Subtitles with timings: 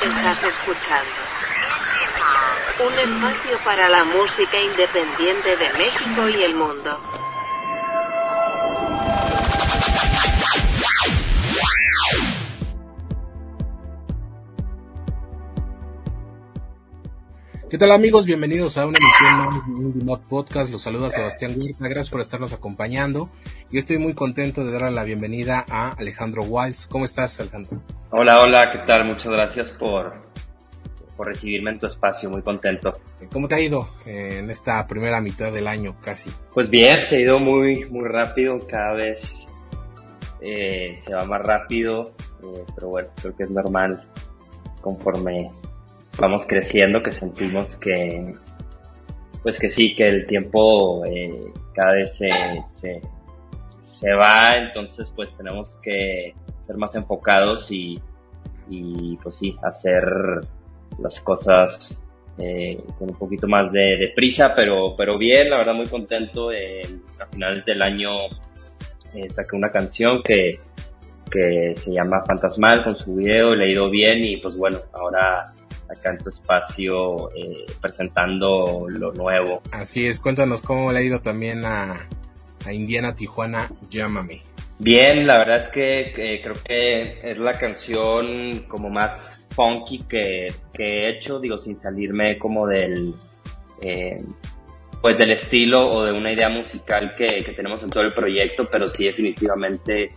[0.00, 1.10] Estás escuchando
[2.86, 7.07] un espacio para la música independiente de México y el mundo.
[17.70, 18.24] ¿Qué tal amigos?
[18.24, 20.72] Bienvenidos a una emisión de Mod Podcast.
[20.72, 21.86] Los saluda Sebastián Huerta.
[21.86, 23.28] Gracias por estarnos acompañando.
[23.70, 26.86] Y estoy muy contento de darle la bienvenida a Alejandro Wiles.
[26.86, 27.82] ¿Cómo estás, Alejandro?
[28.10, 29.04] Hola, hola, ¿qué tal?
[29.04, 30.08] Muchas gracias por,
[31.14, 32.30] por recibirme en tu espacio.
[32.30, 33.00] Muy contento.
[33.30, 36.30] ¿Cómo te ha ido en esta primera mitad del año casi?
[36.54, 38.66] Pues bien, se ha ido muy, muy rápido.
[38.66, 39.44] Cada vez
[40.40, 42.14] eh, se va más rápido.
[42.42, 44.02] Eh, pero bueno, creo que es normal
[44.80, 45.50] conforme
[46.18, 48.32] vamos creciendo, que sentimos que,
[49.42, 53.00] pues que sí, que el tiempo eh, cada vez se,
[53.88, 58.00] se, va, entonces pues tenemos que ser más enfocados y,
[58.68, 60.04] y pues sí, hacer
[60.98, 62.00] las cosas
[62.38, 66.50] eh, con un poquito más de, prisa, pero, pero bien, la verdad muy contento.
[66.50, 68.10] A finales del año
[69.14, 70.52] eh, saqué una canción que,
[71.30, 75.44] que se llama Fantasmal con su video, le ha ido bien y pues bueno, ahora
[75.88, 79.62] acá en tu espacio eh, presentando lo nuevo.
[79.72, 82.08] Así es, cuéntanos cómo le ha ido también a,
[82.70, 84.42] Indiana Tijuana, Llámame.
[84.78, 90.46] Bien, la verdad es que creo que es la canción como más funky que,
[90.78, 93.12] he hecho, digo, sin salirme como del,
[93.82, 94.16] eh,
[95.02, 98.88] pues del estilo o de una idea musical que, tenemos en todo el proyecto, pero
[98.88, 100.08] sí definitivamente,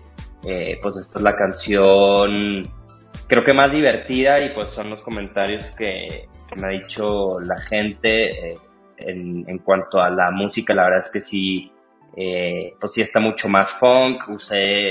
[0.47, 2.71] eh, pues esta es la canción
[3.31, 8.27] creo que más divertida y pues son los comentarios que, me ha dicho la gente
[8.27, 8.57] eh,
[8.97, 11.71] en, cuanto a la música, la verdad es que sí,
[12.17, 14.89] eh, pues sí está mucho más funk, usé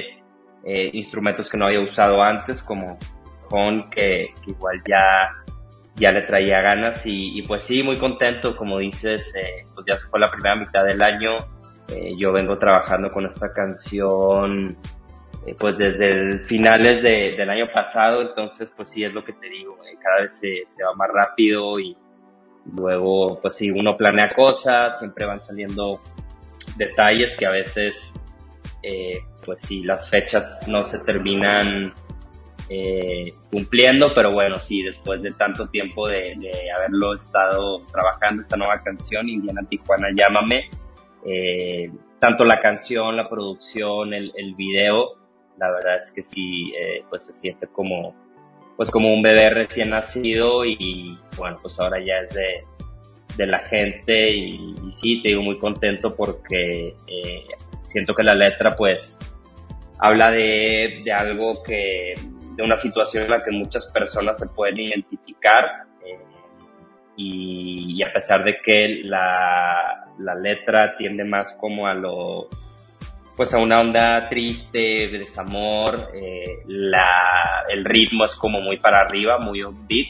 [0.65, 2.99] eh, instrumentos que no había usado antes como
[3.51, 5.33] funk que, igual ya,
[5.97, 7.03] ya le traía ganas.
[7.05, 9.35] Y, pues sí, muy contento, como dices,
[9.75, 11.47] pues ya se fue la primera mitad del año,
[12.17, 14.79] yo vengo trabajando con esta canción
[15.47, 19.49] eh, pues desde finales de, del año pasado, entonces pues sí es lo que te
[19.49, 21.97] digo, eh, cada vez se, va más rápido y
[22.75, 25.93] luego pues si uno planea cosas, siempre van saliendo
[26.77, 28.13] detalles que a veces
[28.83, 31.93] eh, pues si las fechas no se terminan
[33.51, 36.37] cumpliendo, pero bueno, sí, después de tanto tiempo de,
[36.79, 40.71] haberlo estado trabajando esta nueva canción, Indiana Tijuana Llámame,
[42.21, 45.20] tanto la canción, la producción, el, el video,
[45.61, 48.15] la verdad es que sí, eh, pues se siente como,
[48.77, 52.55] pues como un bebé recién nacido y, bueno, pues ahora ya es de,
[53.37, 57.45] de la gente y, sí, te digo muy contento porque eh,
[57.83, 59.19] siento que la letra pues
[60.01, 62.15] habla de, de, algo que,
[62.57, 66.19] de una situación en la que muchas personas se pueden identificar eh,
[67.17, 72.49] y, a pesar de que la, la letra tiende más como a lo
[73.41, 78.99] pues a una onda triste, de desamor, eh, la, el ritmo es como muy para
[78.99, 80.09] arriba, muy upbeat.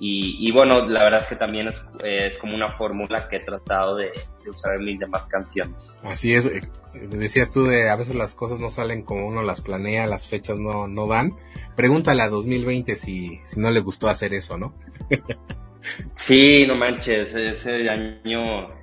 [0.00, 3.40] Y, y bueno, la verdad es que también es, es como una fórmula que he
[3.40, 4.10] tratado de,
[4.48, 5.98] usar en mis demás canciones.
[6.02, 6.62] Así es, eh,
[7.10, 10.56] decías tú de a veces las cosas no salen como uno las planea, las fechas
[10.56, 11.36] no, no dan.
[11.76, 14.72] Pregúntale a 2020 si, si no le gustó hacer eso, ¿no?
[16.16, 18.81] sí, no manches, ese año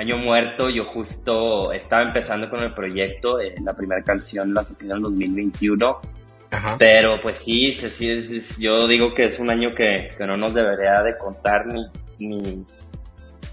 [0.00, 4.86] Año Muerto, yo justo estaba empezando con el proyecto, eh, la primera canción la saqué
[4.86, 6.00] en el 2021,
[6.78, 10.54] pero pues sí, sí, sí, yo digo que es un año que, que no nos
[10.54, 11.84] debería de contar ni,
[12.18, 12.64] ni,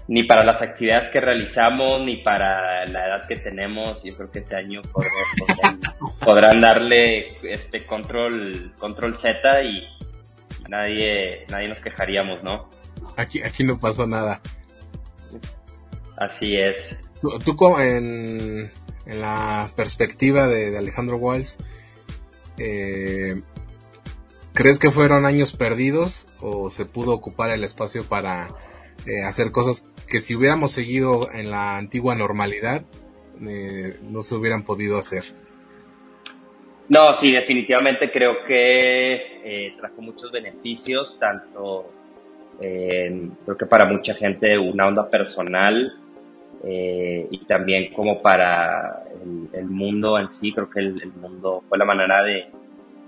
[0.06, 4.38] ni, para las actividades que realizamos, ni para la edad que tenemos, yo creo que
[4.38, 5.80] ese año podrán,
[6.18, 9.86] podrán darle este control, control Z y
[10.66, 12.70] nadie, nadie nos quejaríamos, ¿no?
[13.18, 14.40] Aquí, aquí no pasó nada.
[16.18, 16.98] Así es.
[17.20, 18.70] Tú, en,
[19.06, 21.58] en, la perspectiva de, Alejandro Walls,
[22.58, 23.40] eh,
[24.52, 28.48] ¿crees que fueron años perdidos o se pudo ocupar el espacio para
[29.06, 32.84] eh, hacer cosas que si hubiéramos seguido en la antigua normalidad
[33.46, 35.24] eh, no se hubieran podido hacer?
[36.88, 41.92] No, sí, definitivamente creo que trajo muchos beneficios, tanto
[42.58, 45.92] creo que para mucha gente una onda personal,
[46.64, 49.04] eh, y también como para
[49.52, 52.46] el, mundo en sí, creo que el, mundo fue la manera de,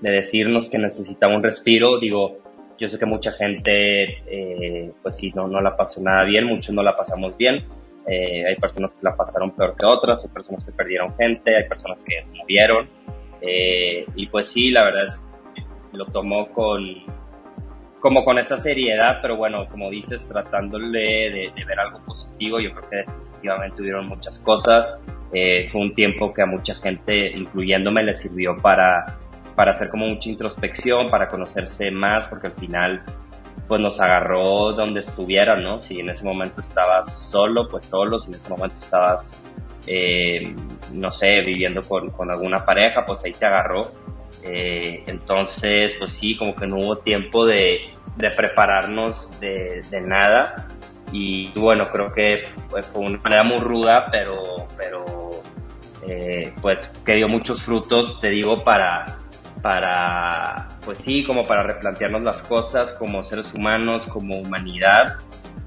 [0.00, 1.98] de, decirnos que necesitaba un respiro.
[1.98, 2.38] Digo,
[2.78, 6.74] yo sé que mucha gente, eh, pues sí, no, no la pasó nada bien, muchos
[6.74, 7.64] no la pasamos bien.
[8.06, 11.68] Eh, hay personas que la pasaron peor que otras, hay personas que perdieron gente, hay
[11.68, 12.88] personas que murieron.
[14.14, 15.22] y pues sí, la verdad es
[15.92, 16.82] lo tomó con,
[18.00, 22.88] como con esa seriedad, pero bueno, como dices, tratándole de, ver algo positivo, yo creo
[22.88, 25.00] que definitivamente hubieron muchas cosas.
[25.32, 29.18] Eh, fue un tiempo que a mucha gente, incluyéndome, le sirvió para,
[29.54, 33.02] para hacer como mucha introspección, para conocerse más, porque al final
[33.68, 35.80] pues nos agarró donde estuviera, ¿no?
[35.80, 39.32] Si en ese momento estabas solo, pues solo, si en ese momento estabas,
[39.86, 40.54] eh,
[40.92, 43.82] no sé, viviendo con, con alguna pareja, pues ahí te agarró
[44.42, 47.80] eh, entonces, pues sí, como que no hubo tiempo de,
[48.36, 50.68] prepararnos de, nada.
[51.12, 52.48] Y bueno, creo que
[52.92, 55.30] fue una manera muy ruda, pero, pero
[56.06, 59.18] eh, pues que dio muchos frutos, te digo, para,
[59.60, 65.18] para, pues sí, como para replantearnos las cosas como seres humanos, como humanidad.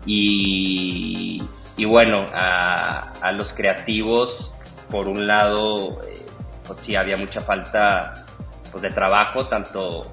[0.05, 1.41] Y,
[1.77, 4.51] y bueno, a, los creativos,
[4.89, 6.25] por un lado, eh,
[6.65, 8.25] pues sí, había mucha falta
[8.73, 10.11] pues, de trabajo, tanto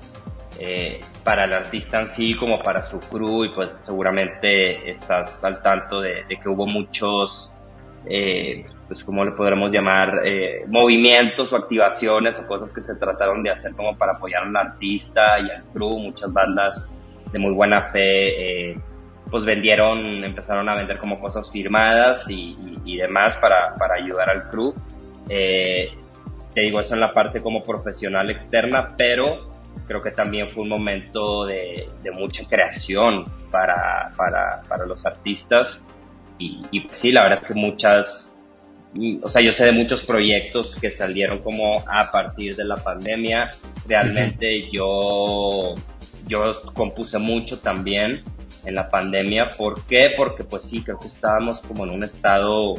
[0.60, 5.62] eh, para el artista en sí como para su crew y pues seguramente estás al
[5.62, 7.50] tanto de, que hubo muchos,
[8.06, 13.42] eh, pues como le podremos llamar, eh, movimientos o activaciones o cosas que se trataron
[13.42, 16.92] de hacer como para apoyar al artista y al crew, muchas bandas
[17.32, 18.76] de muy buena fe
[19.30, 24.74] pues vendieron, empezaron a vender como cosas firmadas y, demás para, para, ayudar al crew.
[25.28, 25.90] Eh,
[26.54, 29.50] te digo eso en la parte como profesional externa, pero
[29.86, 35.82] creo que también fue un momento de, mucha creación para, para, para los artistas
[36.38, 38.34] y, y pues sí, la verdad es que muchas,
[39.22, 43.50] o sea, yo sé de muchos proyectos que salieron como a partir de la pandemia.
[43.86, 45.74] Realmente yo,
[46.26, 48.22] yo compuse mucho también
[48.64, 49.50] en la pandemia.
[49.56, 50.12] ¿Por qué?
[50.16, 52.74] Porque pues sí, creo que estábamos como en un estado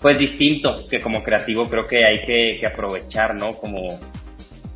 [0.00, 3.54] pues distinto, que como creativo creo que hay que, aprovechar, ¿no?
[3.54, 3.98] Como,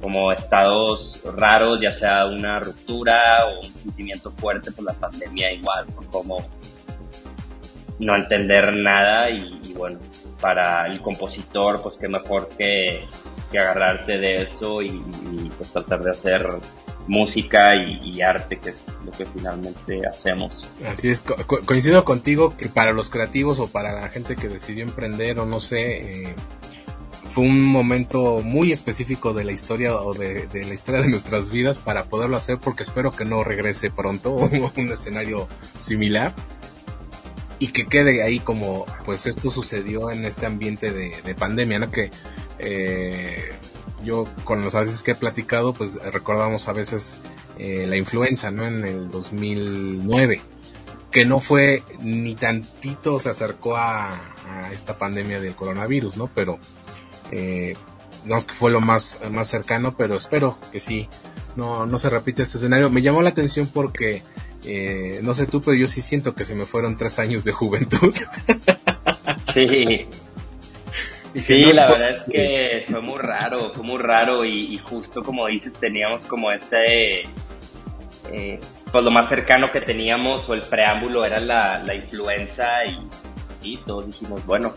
[0.01, 5.87] como estados raros, ya sea una ruptura o un sentimiento fuerte por la pandemia igual,
[6.11, 6.45] como
[7.99, 10.01] no entender nada y, bueno,
[10.41, 13.05] para el compositor, pues qué mejor que,
[13.53, 14.91] que agarrarte de eso y,
[15.57, 16.49] pues tratar de hacer
[17.09, 20.65] música y, arte, que es lo que finalmente hacemos.
[20.87, 21.23] Así es,
[21.67, 25.61] coincido contigo que para los creativos o para la gente que decidió emprender o no
[25.61, 26.35] sé, eh,
[27.27, 31.79] fue un momento muy específico de la historia o de, la historia de nuestras vidas
[31.79, 34.33] para poderlo hacer porque espero que no regrese pronto
[34.77, 36.35] un escenario similar
[37.59, 41.93] y que quede ahí como pues esto sucedió en este ambiente de, pandemia, ¿no?
[41.93, 42.11] Que
[42.59, 43.53] eh,
[44.05, 47.19] yo con los artistas que he platicado, pues recordamos a veces
[47.59, 48.67] eh, la influenza, ¿no?
[48.67, 50.41] En el 2009,
[51.11, 54.11] que no fue ni tantito se acercó a,
[54.73, 56.29] esta pandemia del coronavirus, ¿no?
[56.35, 56.59] Pero
[57.31, 57.75] eh,
[58.25, 61.09] no es que fue lo más, más cercano, pero espero que sí,
[61.57, 62.91] no, no se repite este escenario.
[62.91, 64.23] Me llamó la atención porque,
[64.65, 67.53] eh, no sé tú, pero yo sí siento que se me fueron tres años de
[67.53, 68.15] juventud.
[69.53, 70.07] Sí,
[71.35, 75.73] sí, la verdad es que fue muy raro, fue muy raro y, justo como dices,
[75.75, 77.23] teníamos como ese,
[78.31, 82.99] eh, pues lo más cercano que teníamos o el preámbulo era la, la influenza y
[83.61, 84.75] sí, todos dijimos, bueno,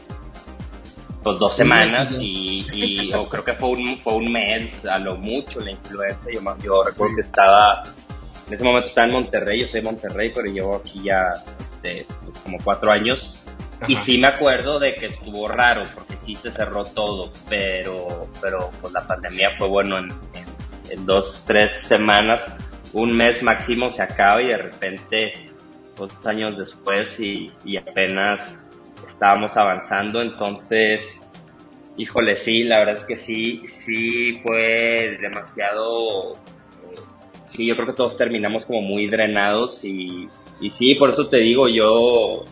[1.24, 5.60] pues dos semanas y, o creo que fue un, fue un mes a lo mucho
[5.60, 7.84] la influenza, yo, yo recuerdo que estaba,
[8.48, 12.06] en ese momento estaba en Monterrey, yo soy de Monterrey, pero llevo aquí ya este,
[12.24, 13.34] pues como cuatro años
[13.88, 18.72] y sí me acuerdo de que estuvo raro, porque sí se cerró todo, pero, pero
[18.82, 20.12] pues la pandemia fue bueno en,
[20.90, 22.58] en, dos, tres semanas,
[22.94, 25.34] un mes máximo se acaba y de repente,
[25.96, 28.60] dos años después y, y apenas
[29.08, 31.22] estábamos avanzando, entonces,
[31.98, 37.02] híjole, sí, la verdad es que sí, sí fue demasiado, eh,
[37.46, 40.28] sí, yo creo que todos terminamos como muy drenados y,
[40.60, 42.46] y sí, por eso te digo, yo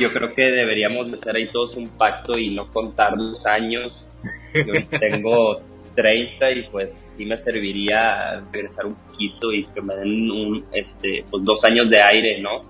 [0.00, 4.08] yo creo que deberíamos hacer ahí todos un pacto y no contar los años.
[4.52, 5.60] Tengo
[5.94, 11.24] 30 y pues sí me serviría regresar un poquito y que me den un, este,
[11.30, 12.60] pues dos años de aire, ¿no?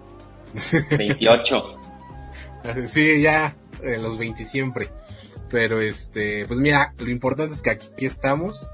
[0.97, 1.73] 28.
[2.87, 4.89] Sí, ya, los 20 siempre.
[5.49, 8.69] Pero este, pues mira, lo importante es que aquí estamos,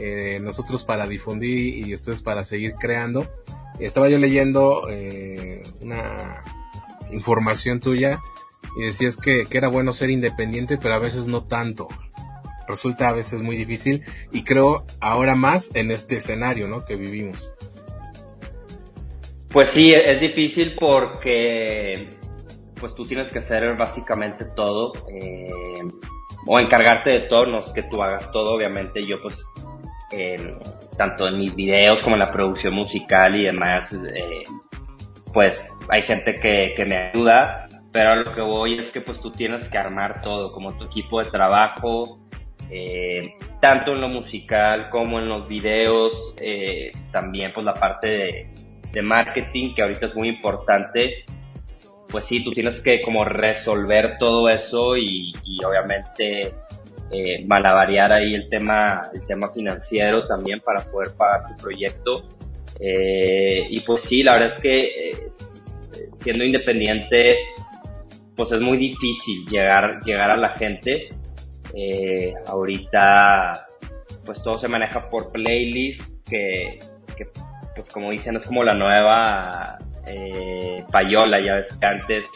[0.00, 3.30] eh, nosotros para difundir y ustedes para seguir creando.
[3.78, 6.42] Estaba yo leyendo eh, una
[7.12, 8.20] información tuya
[8.76, 11.88] y decías que, que era bueno ser independiente, pero a veces no tanto.
[12.66, 16.80] Resulta a veces muy difícil y creo ahora más en este escenario, ¿no?
[16.80, 17.52] Que vivimos.
[19.50, 22.10] Pues sí, es difícil porque
[22.80, 25.46] pues tú tienes que hacer básicamente todo eh,
[26.46, 29.44] o encargarte de todo, no es que tú hagas todo, obviamente yo pues
[30.96, 34.42] tanto en mis videos como en la producción musical y demás, eh,
[35.34, 39.30] pues hay gente que, que, me ayuda, pero lo que voy es que pues tú
[39.30, 42.20] tienes que armar todo, como tu equipo de trabajo,
[42.70, 48.08] eh, tanto en lo musical como en los videos, eh, también pues la parte
[48.92, 51.24] de, marketing que ahorita es muy importante,
[52.08, 56.54] pues sí, tú tienes que como resolver todo eso y, y obviamente
[57.10, 62.28] eh, malavariar ahí el tema, el tema financiero también para poder pagar tu proyecto.
[62.80, 65.10] Eh, y pues sí, la verdad es que
[66.24, 67.36] siendo independiente,
[68.34, 71.08] pues es muy difícil llegar, llegar a la gente.
[71.74, 73.66] Eh, ahorita,
[74.24, 76.78] pues todo se maneja por playlist, que,
[77.16, 77.26] que
[77.76, 82.28] pues como dicen, es como la nueva eh, payola, ya ves que antes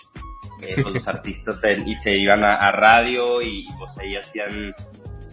[0.62, 4.75] eh, pues los artistas se, y se iban a, radio y pues ahí hacían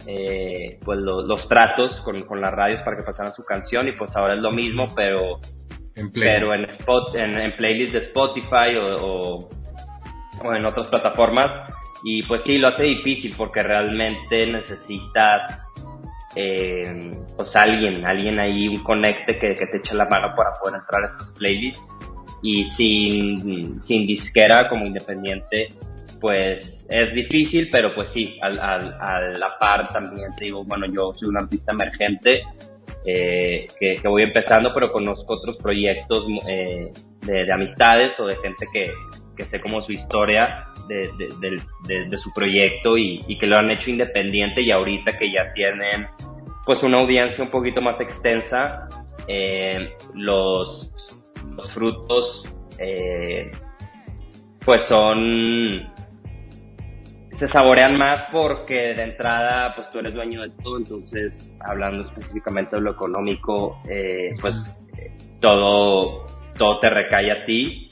[0.06, 4.16] eh, pues los tratos con, con, las radios para que pasaran su canción y pues
[4.16, 5.40] ahora es lo mismo pero
[5.96, 9.48] en pero en spot en, en playlist de Spotify o,
[10.44, 11.64] o, en otras plataformas.
[12.04, 15.66] Y pues sí lo hace difícil porque realmente necesitas
[16.36, 20.80] eh, pues alguien alguien ahí un conecte que, que te eche la mano para poder
[20.80, 21.86] entrar a estas playlists.
[22.42, 25.68] Y sin, sin disquera como independiente,
[26.20, 31.28] pues es difícil, pero pues sí, a, la par también te digo, bueno, yo soy
[31.28, 32.44] un artista emergente
[33.06, 36.90] eh, que, voy empezando, pero conozco otros proyectos eh,
[37.22, 38.92] de, amistades o de gente que,
[39.36, 41.10] que sé como su historia de,
[41.40, 46.06] de, su proyecto y, y, que lo han hecho independiente y ahorita que ya tienen
[46.64, 48.88] pues una audiencia un poquito más extensa,
[49.28, 50.90] eh, los
[51.54, 52.44] los frutos
[52.78, 53.50] eh,
[54.64, 55.94] pues son
[57.36, 62.76] se saborean más porque de entrada pues tú eres dueño de todo entonces hablando específicamente
[62.76, 64.80] de lo económico eh, pues
[65.40, 66.26] todo
[66.56, 67.86] todo te recae a ti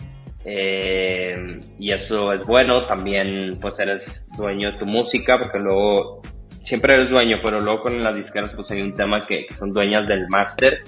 [0.45, 1.35] eh,
[1.79, 2.87] y eso es bueno.
[2.87, 6.23] También pues eres dueño de tu música porque luego
[6.63, 9.73] siempre eres dueño pero luego con las disqueras pues hay un tema que, que son
[9.73, 10.83] dueñas del máster.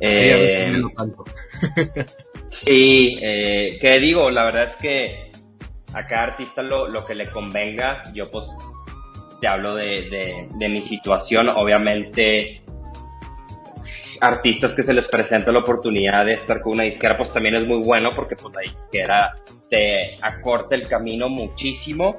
[0.00, 1.24] Eh, tanto.
[2.48, 5.23] sí, eh, que digo, la verdad es que
[5.94, 8.54] a cada artista lo, lo que le convenga, yo pues
[9.40, 12.60] te hablo de, de, mi situación, obviamente
[14.20, 17.66] artistas que se les presenta la oportunidad de estar con una disquera, pues también es
[17.66, 19.34] muy bueno porque pues la disquera
[19.68, 22.14] te acorta el camino muchísimo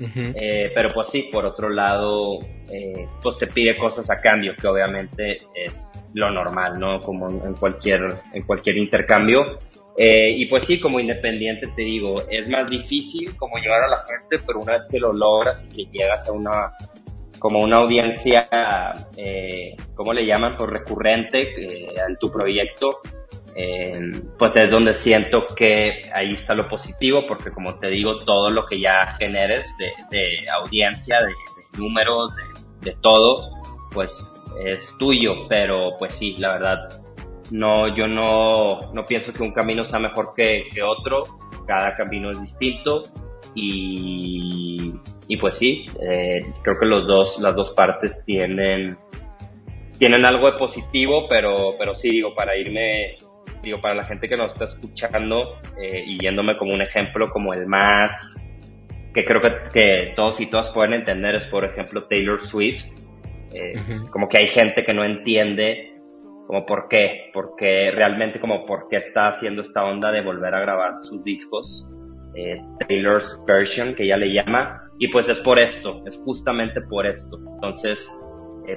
[0.00, 4.66] eh, pero pues sí, por otro lado, eh, pues te pide cosas a cambio, que
[4.66, 6.98] obviamente es lo normal, ¿no?
[6.98, 8.00] Como en cualquier,
[8.32, 9.58] en cualquier intercambio.
[10.00, 13.98] Eh, y pues sí, como independiente te digo, es más difícil como llegar a la
[13.98, 16.72] gente, pero una vez que lo logras y que llegas a una,
[17.40, 18.48] como una audiencia,
[19.16, 20.54] eh, ¿cómo le llaman?
[20.56, 23.00] Pues recurrente eh, en tu proyecto,
[24.38, 28.66] pues es donde siento que ahí está lo positivo, porque como te digo, todo lo
[28.66, 29.74] que ya generes
[30.12, 31.34] de, audiencia, de,
[31.76, 32.36] números,
[32.82, 33.50] de, todo,
[33.92, 37.07] pues es tuyo, pero pues sí, la verdad,
[37.50, 41.24] no, yo no, no pienso que un camino sea mejor que, otro,
[41.66, 43.04] cada camino es distinto
[43.54, 44.92] y,
[45.28, 48.96] y pues sí, eh, creo que los dos, las dos partes tienen,
[49.98, 53.14] tienen algo de positivo, pero, pero sí digo, para irme
[53.62, 57.52] digo, para la gente que nos está escuchando eh, y yéndome como un ejemplo como
[57.52, 58.44] el más
[59.12, 62.84] que creo que, que todos y todas pueden entender es, por ejemplo, Taylor Swift.
[63.54, 63.72] Eh,
[64.10, 65.97] como que hay gente que no entiende
[66.48, 70.60] como por qué, porque realmente como por qué está haciendo esta onda de volver a
[70.60, 71.86] grabar sus discos,
[72.34, 77.06] eh, Taylor's version, que ella le llama, y pues es por esto, es justamente por
[77.06, 77.38] esto.
[77.54, 78.10] Entonces,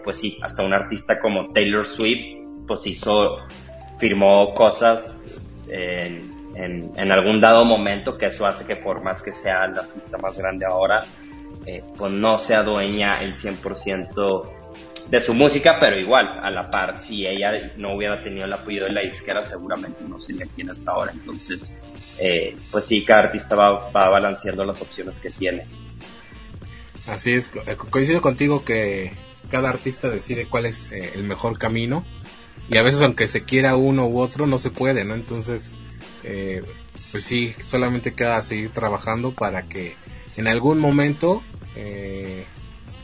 [0.03, 2.25] pues sí, hasta un artista como Taylor Swift,
[2.67, 3.37] pues hizo
[3.97, 5.25] firmó cosas
[5.69, 10.37] en, algún dado momento, que eso hace que por más que sea la pista más
[10.37, 10.99] grande ahora,
[11.65, 14.60] eh, pues no sea dueña el 100%
[15.11, 18.85] de su música, pero igual, a la par, si ella no hubiera tenido el apoyo
[18.85, 21.11] de la disquera, seguramente no sería quien es ahora.
[21.11, 21.73] Entonces,
[22.17, 25.65] eh, pues sí, cada artista va, va balanceando las opciones que tiene.
[27.07, 27.51] Así es,
[27.89, 29.11] coincido contigo que
[29.49, 32.05] cada artista decide cuál es eh, el mejor camino
[32.69, 35.13] y a veces aunque se quiera uno u otro no se puede, ¿no?
[35.13, 35.71] Entonces,
[36.23, 36.61] eh,
[37.11, 39.95] pues sí, solamente queda seguir trabajando para que
[40.37, 41.43] en algún momento
[41.75, 42.45] eh,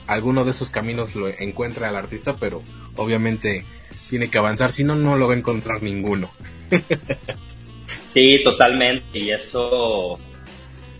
[0.07, 2.61] alguno de esos caminos lo encuentre al artista, pero
[2.95, 3.65] obviamente
[4.09, 6.31] tiene que avanzar, si no, no lo va a encontrar ninguno.
[8.03, 10.17] sí, totalmente, y eso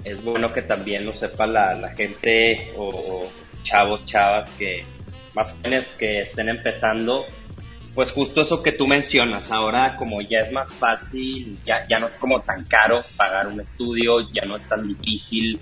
[0.04, 3.28] es bueno que también lo sepa la, la gente o
[3.64, 4.86] chavos, chavas que
[5.34, 7.26] más jóvenes que estén empezando,
[7.94, 12.08] pues justo eso que tú mencionas, ahora como ya es más fácil, ya, ya no
[12.08, 15.60] es como tan caro pagar un estudio, ya no es tan difícil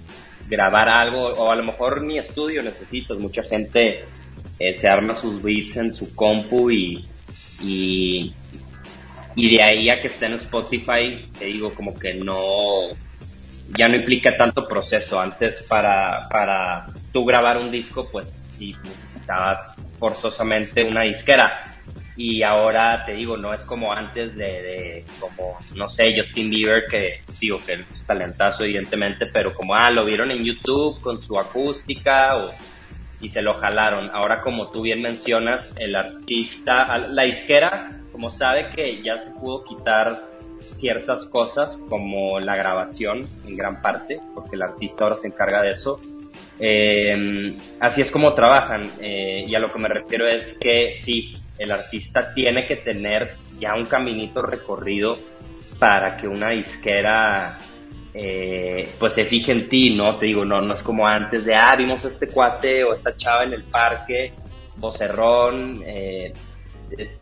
[0.48, 4.06] grabar algo, o a lo mejor ni estudio necesitas, mucha gente
[4.60, 7.06] eh, se arma sus beats en su compu y,
[7.62, 8.34] y,
[9.36, 12.90] y de ahí a que esté en Spotify, te digo como que no,
[13.78, 15.20] ya no implica tanto proceso.
[15.20, 21.75] Antes para, para tú grabar un disco, pues sí necesitabas forzosamente una disquera.
[22.18, 26.86] Y ahora te digo, no es como antes de, de como, no sé, Justin Bieber,
[26.90, 31.38] que digo que es talentazo evidentemente, pero como, ah, lo vieron en YouTube con su
[31.38, 32.50] acústica o,
[33.20, 34.10] y se lo jalaron.
[34.14, 39.64] Ahora como tú bien mencionas, el artista, la disquera, como sabe que ya se pudo
[39.64, 40.18] quitar
[40.62, 45.72] ciertas cosas como la grabación en gran parte, porque el artista ahora se encarga de
[45.72, 46.00] eso.
[46.60, 51.34] Eh, así es como trabajan eh, y a lo que me refiero es que sí,
[51.58, 55.18] el artista tiene que tener ya un caminito recorrido
[55.80, 57.58] para que una disquera
[58.14, 60.16] eh, pues se fije en ti, ¿no?
[60.16, 63.44] Te digo, no, no es como antes de, ah, vimos este cuate o esta chava
[63.44, 64.34] en el parque,
[64.78, 66.32] vocerrón, eh,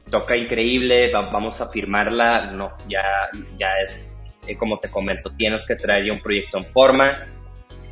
[0.09, 3.01] toca increíble, vamos a firmarla, no, ya,
[3.57, 4.09] ya es,
[4.47, 7.25] eh, como te comento, tienes que traer ya un proyecto en forma,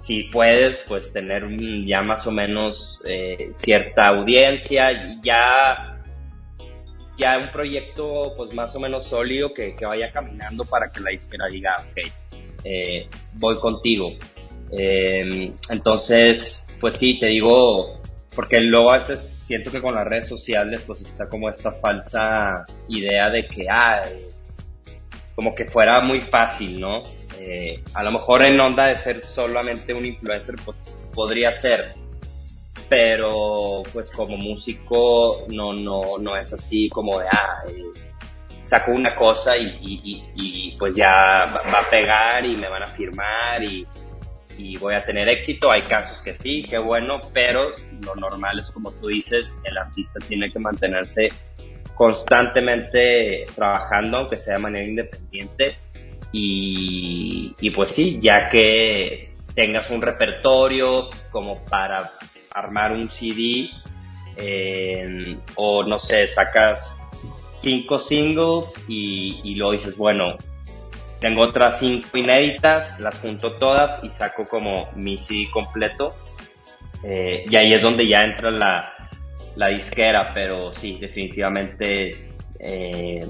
[0.01, 1.43] si puedes, pues tener
[1.85, 4.89] ya más o menos eh, cierta audiencia,
[5.23, 5.90] ya,
[7.17, 11.11] ya un proyecto pues más o menos sólido que, que vaya caminando para que la
[11.11, 12.11] disquera diga, ok,
[12.63, 14.11] eh, voy contigo.
[14.71, 18.01] entonces, pues sí, te digo,
[18.35, 22.65] porque luego a veces siento que con las redes sociales pues está como esta falsa
[22.87, 24.01] idea de que, ah,
[25.35, 27.01] como que fuera muy fácil, ¿no?
[27.39, 30.81] Eh, a lo mejor en onda de ser solamente un influencer pues
[31.13, 31.93] podría ser,
[32.91, 37.85] pero pues como músico no, no, no es así como de, ah, eh,
[38.61, 43.87] saco una cosa y, pues ya va, a pegar y me van a firmar y
[44.57, 45.71] y voy a tener éxito.
[45.71, 47.71] Hay casos que sí, qué bueno, pero
[48.03, 51.29] lo normal es como tú dices, el artista tiene que mantenerse
[51.95, 55.77] constantemente trabajando, aunque sea de manera independiente.
[56.33, 62.11] Y, y pues sí, ya que tengas un repertorio como para
[62.53, 63.69] armar un CD,
[64.37, 66.97] eh, o no sé, sacas
[67.53, 70.37] cinco singles y, y luego dices, bueno,
[71.19, 76.13] tengo otras cinco inéditas, las junto todas y saco como mi CD completo.
[77.03, 78.93] Eh, y ahí es donde ya entra la,
[79.55, 83.27] la disquera, pero sí, definitivamente eh,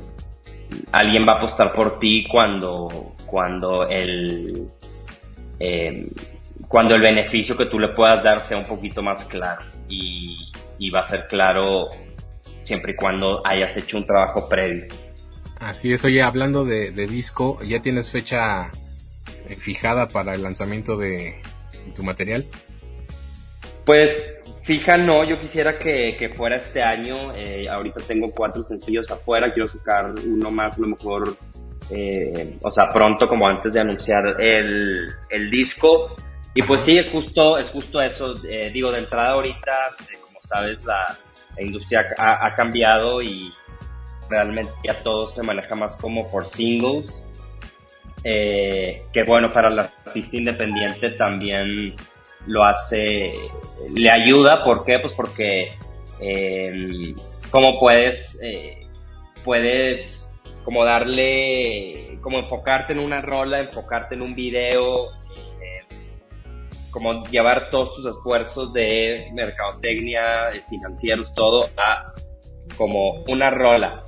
[0.92, 4.70] alguien va a apostar por ti cuando, cuando el,
[5.60, 6.08] eh,
[6.72, 10.90] cuando el beneficio que tú le puedas dar sea un poquito más claro y, y
[10.90, 11.90] va a ser claro
[12.62, 14.86] siempre y cuando hayas hecho un trabajo previo.
[15.60, 18.72] Así es, oye, hablando de, disco, ¿ya tienes fecha
[19.48, 21.40] eh, fijada para el lanzamiento de
[21.94, 22.46] tu material?
[23.86, 29.54] Pues fija no, yo quisiera que, fuera este año, eh, ahorita tengo cuatro sencillos afuera,
[29.54, 31.36] quiero sacar uno más a lo mejor,
[31.92, 36.16] eh, o sea, pronto como antes de anunciar el, disco.
[36.54, 38.34] Y pues sí, es justo, es justo eso,
[38.74, 41.18] digo, de entrada ahorita, como sabes, la,
[41.60, 43.52] industria ha cambiado y
[44.32, 47.24] realmente ya todo se maneja más como por singles.
[48.24, 51.96] Eh, que bueno, para el artista independiente también
[52.46, 53.34] lo hace,
[53.96, 54.98] le ayuda, ¿por qué?
[55.00, 55.74] Pues porque
[56.20, 57.16] eh,
[57.50, 58.80] como puedes, eh,
[59.44, 60.30] puedes
[60.64, 65.08] como darle, como enfocarte en una rola, enfocarte en un video,
[66.92, 72.06] como llevar todos tus esfuerzos de mercadotecnia, financieros, todo a
[72.78, 74.04] como una rola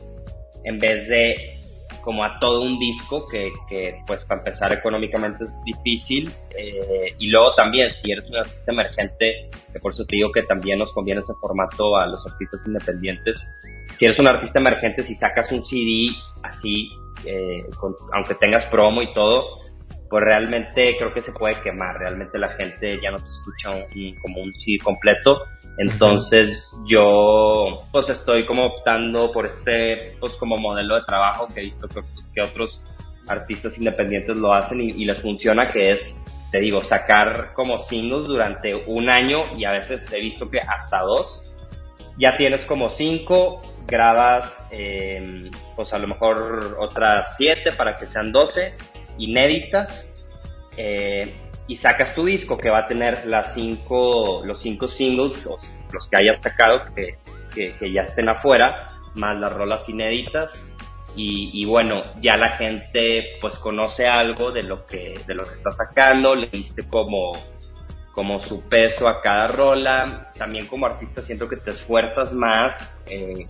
[0.63, 1.59] en vez de
[2.03, 7.29] como a todo un disco que, que pues para empezar económicamente es difícil eh, y
[7.29, 10.91] luego también si eres un artista emergente que por eso te digo que también nos
[10.91, 13.49] conviene ese formato a los artistas independientes
[13.95, 16.09] si eres un artista emergente si sacas un CD
[16.43, 16.89] así
[17.25, 17.63] eh,
[18.13, 19.59] aunque tengas promo y todo
[20.13, 23.69] pues realmente creo que se puede quemar realmente la gente ya no te escucha
[24.21, 25.47] como un CD completo.
[25.79, 31.63] Entonces yo pues estoy como optando por este pues como modelo de trabajo que he
[31.63, 32.79] visto que, otros
[33.27, 36.21] artistas independientes lo hacen y, les funciona que es,
[36.51, 41.01] te digo, sacar como singles durante un año y a veces he visto que hasta
[41.01, 41.55] dos.
[42.19, 48.31] Ya tienes como cinco, grabas em, pues a lo mejor otras siete para que sean
[48.31, 48.75] doce
[49.17, 50.09] inéditas.
[50.77, 51.33] Eh,
[51.67, 55.47] y sacas tu disco que va a tener las cinco, los cinco singles
[55.93, 57.15] los que hayas sacado que,
[57.93, 60.65] ya estén afuera, más las rolas inéditas.
[61.15, 65.53] Y, y, bueno, ya la gente pues conoce algo de lo que, de lo que
[65.53, 67.33] está sacando, le diste como,
[68.11, 70.31] como su peso a cada rola.
[70.35, 73.47] También como artista siento que te esfuerzas más, eh,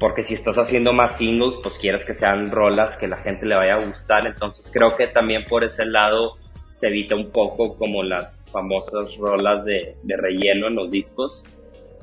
[0.00, 3.54] porque si estás haciendo más singles, pues quieres que sean rolas que la gente le
[3.54, 4.26] vaya a gustar.
[4.26, 6.38] Entonces creo que también por ese lado
[6.72, 11.44] se evita un poco como las famosas rolas de, de relleno en los discos.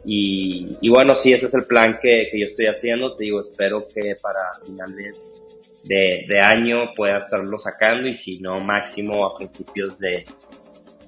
[0.05, 3.15] Y, y, bueno, sí, ese es el plan que, que, yo estoy haciendo.
[3.15, 5.43] Te digo, espero que para finales
[5.86, 10.23] de, de, año pueda estarlo sacando y si no, máximo a principios de,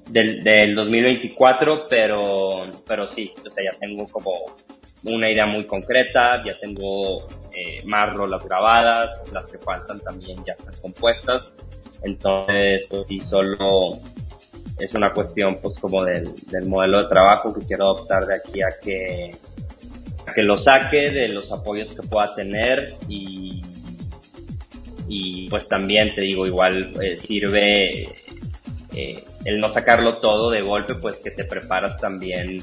[0.09, 4.33] del, del 2024, pero, pero sí, o sea, ya tengo como
[5.03, 7.17] una idea muy concreta, ya tengo
[7.55, 11.53] eh, más rolas grabadas, las que faltan también ya están compuestas,
[12.03, 13.99] entonces pues sí, solo
[14.79, 18.61] es una cuestión pues como del, del modelo de trabajo que quiero adoptar de aquí
[18.61, 19.31] a que,
[20.25, 23.61] a que lo saque, de los apoyos que pueda tener y,
[25.07, 28.03] y pues también te digo, igual eh, sirve
[28.93, 32.61] eh, el no sacarlo todo de golpe, pues que te preparas también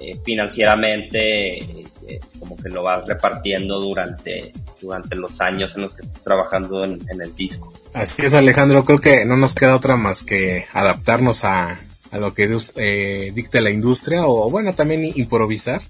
[0.00, 6.06] eh, financieramente, eh, como que lo vas repartiendo durante, durante los años en los que
[6.06, 7.72] estás trabajando en, el disco.
[7.92, 11.80] Así es, Alejandro, creo que no nos queda otra más que adaptarnos a,
[12.10, 15.82] a lo que eh, dicte la industria o bueno, también improvisar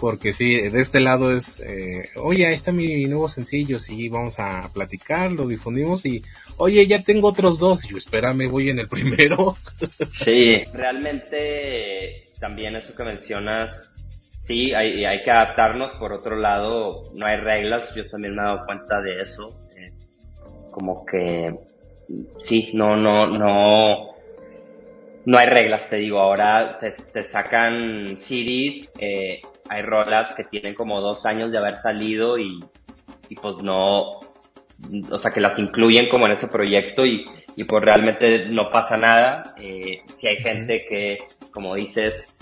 [0.00, 4.38] porque sí, de este lado es, eh, oye, ahí está mi nuevo sencillo, sí, vamos
[4.38, 6.22] a platicar, lo difundimos y,
[6.56, 9.56] oye, ya tengo otros dos, y yo, espérame, voy en el primero.
[10.10, 13.92] Sí, realmente también eso que mencionas,
[14.38, 18.44] sí, hay, hay que adaptarnos, por otro lado, no hay reglas, yo también me he
[18.46, 19.92] dado cuenta de eso, eh,
[20.72, 21.54] como que,
[22.40, 24.14] sí, no, no, no,
[25.26, 30.74] no hay reglas, te digo, ahora te, te sacan CDs, eh, hay rolas que tienen
[30.74, 32.58] como dos años de haber salido y,
[33.28, 34.20] y pues no,
[35.10, 37.24] o sea, que las incluyen como en ese proyecto y,
[37.56, 39.54] y pues realmente no pasa nada.
[39.60, 41.18] Eh, si hay gente que,
[41.52, 42.34] como dices,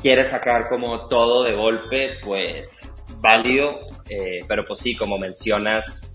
[0.00, 3.76] quiere sacar como todo de golpe, pues válido,
[4.08, 6.10] eh, pero pues sí, como mencionas,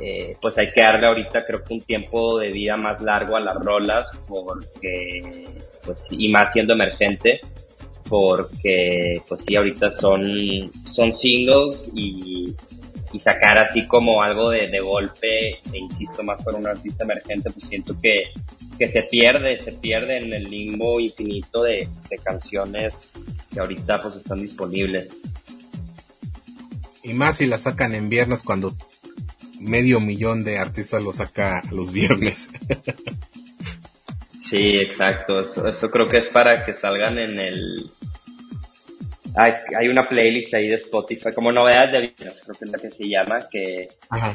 [0.00, 3.40] eh, pues hay que darle ahorita creo que un tiempo de vida más largo a
[3.40, 5.44] las rolas porque,
[5.84, 7.40] pues, y más siendo emergente,
[8.08, 10.22] porque pues sí, ahorita son,
[10.90, 12.54] son singles y,
[13.12, 17.50] y sacar así como algo de, de, golpe, e insisto más para un artista emergente,
[17.50, 18.32] pues siento que,
[18.78, 23.10] que se pierde, se pierde en el limbo infinito de, de canciones
[23.52, 25.08] que ahorita pues están disponibles.
[27.02, 28.76] Y más si la sacan en viernes cuando
[29.60, 32.50] medio millón de artistas lo saca los viernes.
[34.48, 35.40] Sí, exacto.
[35.40, 37.90] Eso, creo que es para que salgan en el...
[39.40, 42.78] Hay, hay una playlist ahí de Spotify, como novedades de viernes, creo que es la
[42.78, 43.88] que se llama, que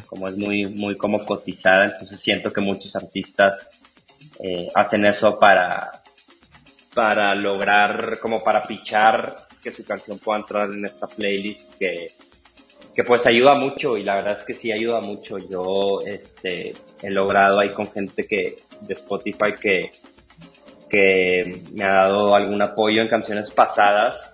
[0.08, 3.82] como es muy, muy como cotizada, entonces siento que muchos artistas
[4.39, 5.92] eh, hacen eso para,
[6.96, 12.08] para lograr, como para pichar que su canción pueda entrar en esta playlist que,
[12.96, 15.38] que pues ayuda mucho y la verdad es que sí ayuda mucho.
[15.38, 19.92] Yo este, he logrado ahí con gente que de Spotify que,
[20.89, 24.34] que me ha dado algún apoyo en canciones pasadas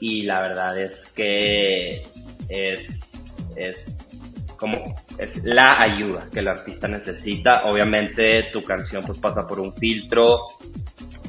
[0.00, 2.02] y la verdad es que
[2.48, 4.08] es, es
[4.56, 4.82] como
[5.18, 7.64] es la ayuda que el artista necesita.
[7.64, 10.36] Obviamente tu canción pues pasa por un filtro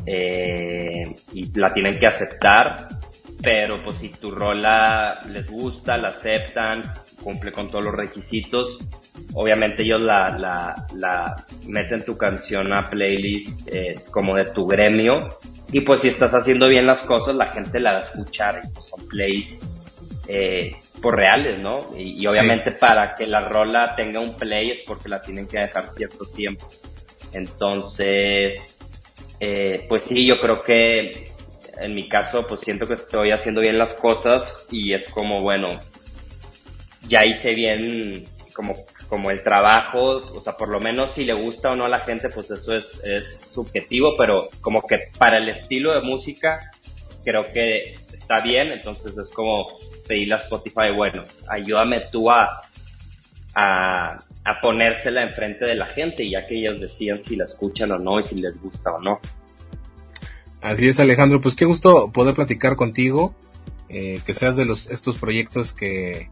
[0.06, 1.04] eh,
[1.34, 2.88] y la tienen que aceptar
[3.42, 6.84] pero pues si tu rola les gusta, la aceptan,
[7.24, 8.80] cumple con todos los requisitos,
[9.34, 11.36] obviamente ellos la, la, la
[11.68, 15.30] meten tu canción a playlist eh, como de tu gremio
[15.72, 18.68] y pues si estás haciendo bien las cosas la gente la va a escuchar y
[18.74, 19.62] pues son plays
[20.28, 21.86] eh, por reales, ¿no?
[21.98, 25.88] Y, obviamente para que la rola tenga un play es porque la tienen que dejar
[25.96, 26.68] cierto tiempo.
[27.34, 28.78] Entonces,
[29.40, 31.32] eh, pues sí, yo creo que
[31.80, 35.80] en mi caso, pues siento que estoy haciendo bien las cosas y es como, bueno,
[37.08, 38.76] ya hice bien como,
[39.10, 42.00] como el trabajo, o sea, por lo menos si le gusta o no a la
[42.00, 46.60] gente, pues eso es, es subjetivo, pero como que para el estilo de música
[47.24, 49.66] creo que está bien, entonces es como
[50.08, 52.50] pedirle a Spotify, bueno, ayúdame tú a,
[53.56, 57.98] a, a ponérsela enfrente de la gente, ya que ellos decían si la escuchan o
[57.98, 59.20] no y si les gusta o no.
[60.62, 61.42] Así es, Alejandro.
[61.42, 63.34] Pues qué gusto poder platicar contigo,
[63.88, 66.30] eh, que seas de los estos proyectos que,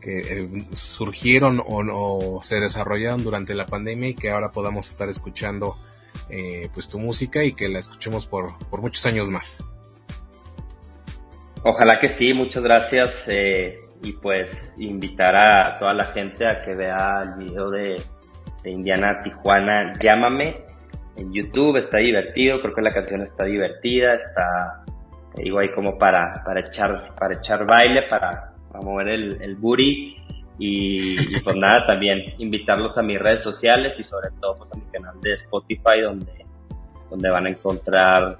[0.00, 5.76] que eh, surgieron o, se desarrollaron durante la pandemia y que ahora podamos estar escuchando
[6.28, 9.64] eh, pues tu música y que la escuchemos por, por muchos años más.
[11.62, 16.72] Ojalá que sí, muchas gracias eh, y pues invitar a toda la gente a que
[16.72, 18.02] vea el video de,
[18.64, 20.64] Indiana Tijuana, llámame
[21.16, 24.84] en YouTube, está divertido, creo que la canción está divertida, está
[25.38, 30.16] igual ahí como para, para echar, para echar baile, para, mover el, el booty
[30.60, 34.84] y, pues nada, también invitarlos a mis redes sociales y sobre todo pues, a mi
[34.92, 36.44] canal de Spotify donde,
[37.08, 38.38] donde van a encontrar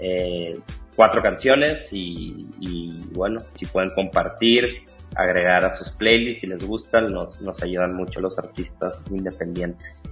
[0.00, 0.58] eh,
[0.96, 2.36] cuatro canciones y,
[3.12, 4.82] bueno, si pueden compartir,
[5.14, 10.02] agregar a sus playlists si les gustan, nos, nos ayudan mucho los artistas independientes.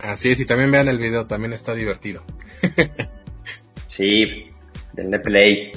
[0.00, 2.24] Así es, y también vean el video, también está divertido.
[3.88, 4.48] sí,
[4.92, 5.72] denle play.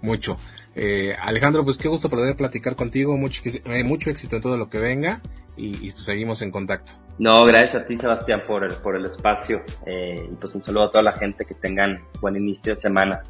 [0.00, 0.38] Mucho.
[0.74, 4.70] Eh, Alejandro, pues qué gusto poder platicar contigo, mucho, eh, mucho éxito en todo lo
[4.70, 5.20] que venga
[5.56, 6.92] y, pues seguimos en contacto.
[7.18, 10.84] No, gracias a ti Sebastián por el, por el espacio eh, y pues un saludo
[10.84, 13.22] a toda la gente que tengan buen inicio de semana.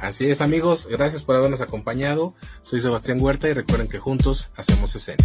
[0.00, 2.34] Así es amigos, gracias por habernos acompañado.
[2.62, 5.24] Soy Sebastián Huerta y recuerden que juntos hacemos escena.